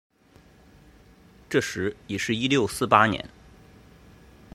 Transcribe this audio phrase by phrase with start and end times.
[1.47, 3.29] 这时已是一六四八年。